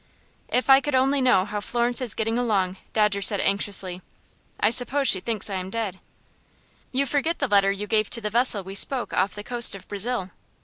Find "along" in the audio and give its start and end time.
2.39-2.77